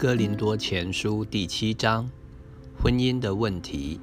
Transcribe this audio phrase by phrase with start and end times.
[0.00, 2.10] 哥林多前书第七章，
[2.82, 4.00] 婚姻的问题。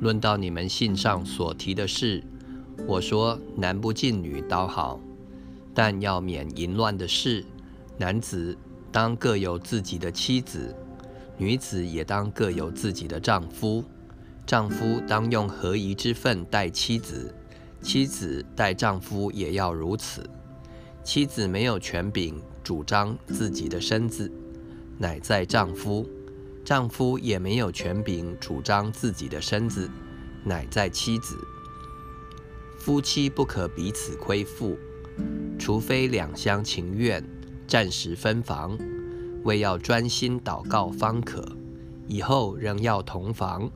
[0.00, 2.24] 论到你们信上所提的事，
[2.86, 4.98] 我说男不近女倒好，
[5.74, 7.44] 但要免淫乱的事。
[7.98, 8.56] 男子
[8.90, 10.74] 当各有自己的妻子，
[11.36, 13.84] 女子也当各有自己的丈夫。
[14.46, 17.34] 丈夫当用合宜之分待妻子，
[17.82, 20.24] 妻子待丈夫也要如此。
[21.04, 24.32] 妻子没有权柄主张自己的身子。
[25.00, 26.06] 乃在丈夫，
[26.62, 29.90] 丈夫也没有权柄主张自己的身子，
[30.44, 31.38] 乃在妻子。
[32.78, 34.76] 夫妻不可彼此亏负，
[35.58, 37.26] 除非两厢情愿，
[37.66, 38.76] 暂时分房，
[39.42, 41.50] 为要专心祷告方可。
[42.06, 43.70] 以后仍要同房，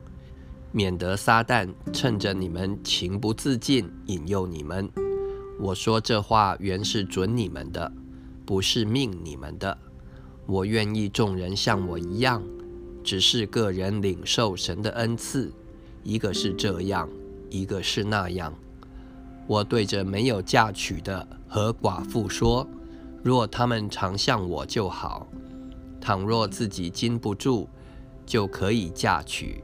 [0.71, 4.87] 免得撒旦趁着你们情不自禁引诱你们。
[5.59, 7.91] 我说这话原是准你们的，
[8.45, 9.75] 不是命你们的。
[10.45, 12.43] 我愿意众人像我一样，
[13.03, 15.51] 只是个人领受神的恩赐，
[16.03, 17.09] 一个是这样，
[17.49, 18.53] 一个是那样。
[19.47, 22.67] 我对着没有嫁娶的和寡妇说：
[23.23, 25.27] 若他们常像我就好；
[25.99, 27.67] 倘若自己禁不住，
[28.25, 29.63] 就可以嫁娶。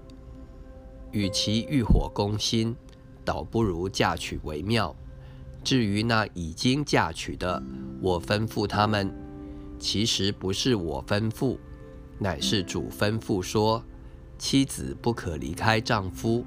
[1.12, 2.76] 与其欲火攻心，
[3.24, 4.96] 倒不如嫁娶为妙。
[5.64, 7.62] 至于那已经嫁娶的，
[8.02, 9.14] 我吩咐他们。
[9.82, 11.58] 其实不是我吩咐，
[12.20, 13.84] 乃是主吩咐说：
[14.38, 16.46] 妻子不可离开丈夫，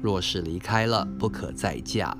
[0.00, 2.16] 若是离开了，不可再嫁；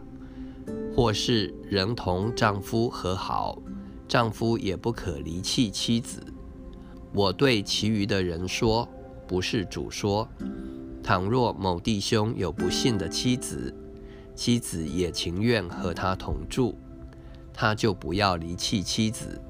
[0.92, 3.62] 或是仍同丈夫和好，
[4.08, 6.20] 丈夫也不可离弃妻子。
[7.12, 8.88] 我对其余的人说，
[9.24, 10.28] 不是主说：
[11.00, 13.72] 倘若某弟兄有不幸的妻子，
[14.34, 16.74] 妻子也情愿和他同住，
[17.54, 19.40] 他就不要离弃妻子。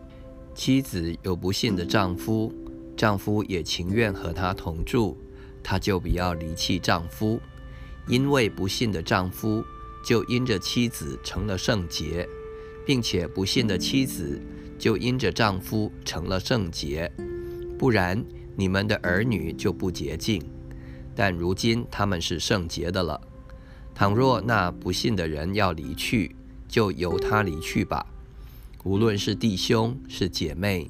[0.57, 2.51] 妻子有不幸的丈夫，
[2.97, 5.15] 丈夫也情愿和她同住，
[5.63, 7.39] 她就不要离弃丈夫。
[8.09, 9.63] 因为不幸的丈夫
[10.03, 12.27] 就因着妻子成了圣洁，
[12.87, 14.41] 并且不幸的妻子
[14.79, 17.13] 就因着丈夫成了圣洁。
[17.79, 18.25] 不然，
[18.57, 20.43] 你们的儿女就不洁净。
[21.15, 23.21] 但如今他们是圣洁的了。
[23.95, 26.35] 倘若那不幸的人要离去，
[26.67, 28.07] 就由他离去吧。
[28.87, 30.89] 无论是弟兄是姐妹，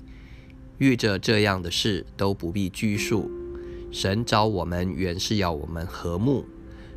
[0.77, 3.31] 遇着这样的事都不必拘束。
[3.91, 6.45] 神找我们原是要我们和睦。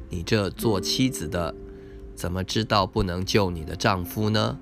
[0.09, 1.55] 你这做妻子的，
[2.13, 4.59] 怎么知道不能救你的丈夫呢？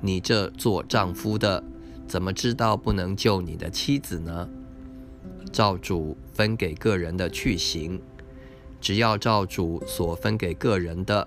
[0.00, 1.64] 你这做丈夫的，
[2.06, 4.48] 怎么知道不能救你的妻子呢？
[5.50, 8.00] 照主分给个人的去行，
[8.80, 11.26] 只要照主所分给个人的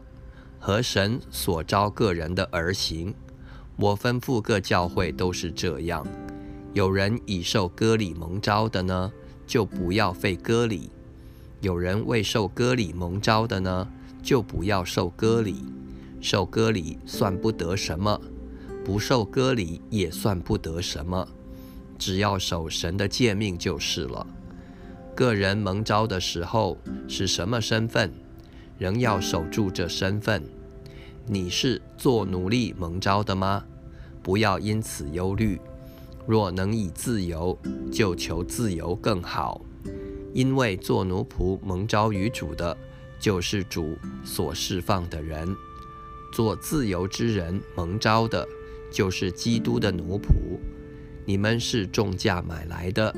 [0.57, 3.13] 和神所招个人的而行。
[3.81, 6.06] 我吩咐各教会都是这样：
[6.73, 9.09] 有人已受割礼蒙召的呢，
[9.47, 10.90] 就不要费割礼；
[11.62, 13.88] 有人未受割礼蒙召的呢，
[14.22, 15.63] 就不要受割礼。
[16.19, 18.19] 受割礼算不得什么，
[18.84, 21.25] 不受割礼也算不得什么，
[21.97, 24.28] 只要守神的诫命就是了。
[25.16, 28.11] 个人蒙召的时候是什么身份，
[28.78, 30.44] 仍要守住这身份。
[31.31, 33.63] 你是做奴隶蒙招的吗？
[34.23, 35.62] 不要因此忧虑。
[36.25, 37.56] 若能以自由，
[37.91, 39.62] 就求自由更好。
[40.34, 42.75] 因为做奴仆蒙招于主的，
[43.19, 45.56] 就是主所释放的人；
[46.34, 48.47] 做自由之人蒙招的，
[48.91, 50.57] 就是基督的奴仆。
[51.25, 53.16] 你们是重价买来的，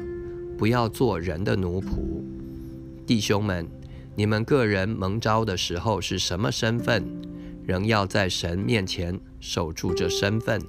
[0.58, 2.22] 不要做人的奴仆。
[3.08, 3.66] 弟兄们，
[4.16, 7.06] 你们个人蒙招的时候是什么身份？
[7.66, 10.62] 仍要在神面前守住这身份。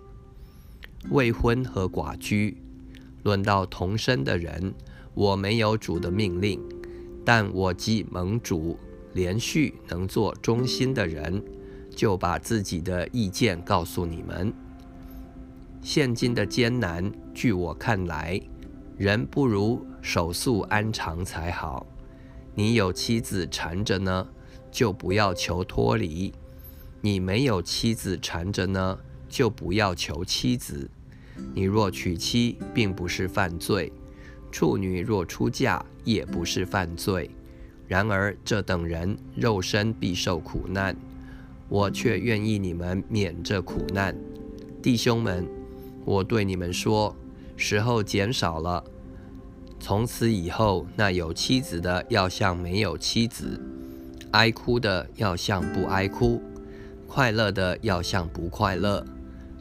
[1.11, 2.57] 未婚和寡居，
[3.23, 4.75] 论到同生的人，
[5.15, 6.61] 我没有主的命令，
[7.25, 8.79] 但我既蒙主
[9.13, 11.43] 连续能做忠心的人，
[11.91, 14.53] 就把自己的意见告诉你们。
[15.81, 18.41] 现今的艰难，据我看来，
[18.97, 21.85] 人不如守素安常才好。
[22.55, 24.29] 你有妻子缠着呢，
[24.71, 26.33] 就不要求脱离。
[27.05, 30.89] 你没有妻子缠着呢，就不要求妻子。
[31.53, 33.91] 你若娶妻，并不是犯罪；
[34.53, 37.29] 处女若出嫁，也不是犯罪。
[37.89, 40.97] 然而这等人肉身必受苦难，
[41.69, 44.17] 我却愿意你们免这苦难。
[44.81, 45.49] 弟兄们，
[46.05, 47.17] 我对你们说，
[47.57, 48.85] 时候减少了。
[49.81, 53.61] 从此以后，那有妻子的要像没有妻子，
[54.31, 56.41] 哀哭的要像不哀哭。
[57.15, 59.05] 快乐的要像不快乐，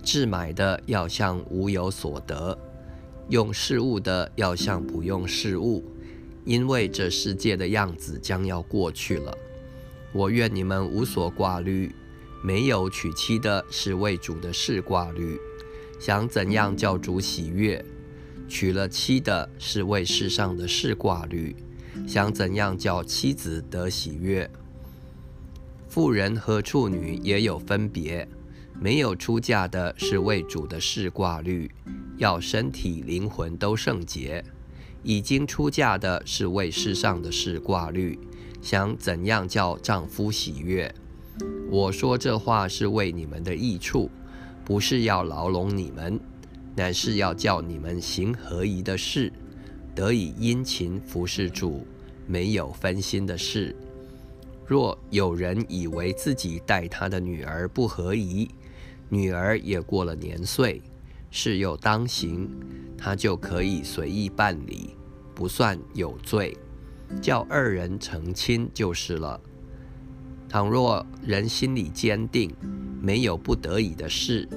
[0.01, 2.57] 置买的要像无有所得，
[3.27, 5.83] 用事物的要像不用事物，
[6.45, 9.37] 因为这世界的样子将要过去了。
[10.13, 11.93] 我愿你们无所挂虑。
[12.41, 15.37] 没有娶妻的是为主的事挂虑，
[15.99, 17.83] 想怎样叫主喜悦；
[18.47, 21.53] 娶了妻的是为世上的事挂虑，
[22.07, 24.49] 想怎样叫妻子得喜悦。
[25.91, 28.25] 妇人和处女也有分别，
[28.79, 31.69] 没有出嫁的是为主的事挂虑，
[32.15, 34.41] 要身体灵魂都圣洁；
[35.03, 38.17] 已经出嫁的是为世上的事挂虑，
[38.61, 40.89] 想怎样叫丈夫喜悦。
[41.69, 44.09] 我说这话是为你们的益处，
[44.63, 46.17] 不是要牢笼你们，
[46.73, 49.29] 乃是要叫你们行合宜的事，
[49.93, 51.85] 得以殷勤服侍主，
[52.25, 53.75] 没有分心的事。
[54.71, 58.49] 若有人以为自己待他的女儿不合宜，
[59.09, 60.81] 女儿也过了年岁，
[61.29, 62.49] 事又当行，
[62.97, 64.95] 他就可以随意办理，
[65.35, 66.57] 不算有罪，
[67.21, 69.37] 叫二人成亲就是了。
[70.47, 72.55] 倘若人心里坚定，
[73.01, 74.47] 没有不得已的事，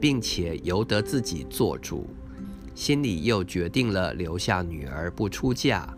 [0.00, 2.08] 并且由得自己做主，
[2.76, 5.92] 心里又决定了留下女儿不出嫁，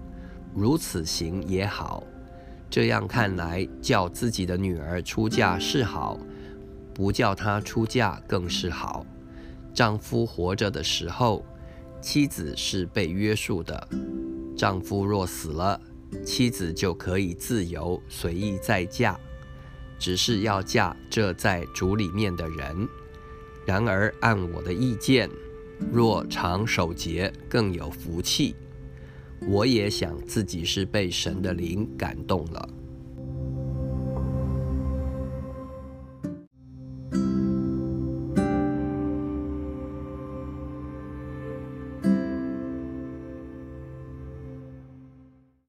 [0.54, 2.02] 如此行也好。
[2.70, 6.17] 这样看来，叫自己的女儿出嫁是好，
[6.94, 9.05] 不叫她出嫁更是好。
[9.75, 11.44] 丈夫活着的时候，
[12.00, 13.76] 妻子是被约束的；
[14.56, 15.81] 丈夫若死了，
[16.25, 19.19] 妻子就可以自由随意再嫁。
[19.99, 22.88] 只是要嫁这在主里面的人。
[23.67, 25.28] 然而按我的意见，
[25.93, 28.55] 若常守节，更有福气。
[29.46, 32.69] 我也想自己是被神的灵感动了。